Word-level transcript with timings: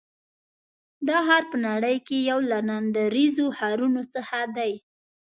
دا 1.07 1.17
ښار 1.27 1.43
په 1.51 1.57
نړۍ 1.67 1.97
کې 2.07 2.17
یو 2.29 2.39
له 2.49 2.57
ناندرییزو 2.69 3.45
ښارونو 3.57 4.01
څخه 4.13 4.37
دی. 4.57 4.73